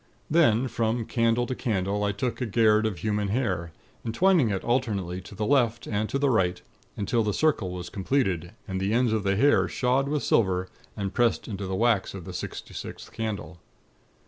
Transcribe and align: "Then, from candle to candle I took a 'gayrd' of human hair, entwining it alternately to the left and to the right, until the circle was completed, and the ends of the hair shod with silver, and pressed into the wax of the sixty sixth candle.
"Then, 0.31 0.67
from 0.67 1.05
candle 1.05 1.45
to 1.45 1.53
candle 1.53 2.03
I 2.03 2.11
took 2.11 2.41
a 2.41 2.47
'gayrd' 2.47 2.87
of 2.87 2.97
human 2.97 3.27
hair, 3.27 3.71
entwining 4.03 4.49
it 4.49 4.63
alternately 4.63 5.21
to 5.21 5.35
the 5.35 5.45
left 5.45 5.85
and 5.85 6.09
to 6.09 6.17
the 6.17 6.31
right, 6.31 6.59
until 6.97 7.21
the 7.21 7.35
circle 7.35 7.69
was 7.69 7.91
completed, 7.91 8.53
and 8.67 8.81
the 8.81 8.93
ends 8.95 9.13
of 9.13 9.21
the 9.21 9.35
hair 9.35 9.67
shod 9.67 10.09
with 10.09 10.23
silver, 10.23 10.67
and 10.97 11.13
pressed 11.13 11.47
into 11.47 11.67
the 11.67 11.75
wax 11.75 12.15
of 12.15 12.25
the 12.25 12.33
sixty 12.33 12.73
sixth 12.73 13.11
candle. 13.11 13.59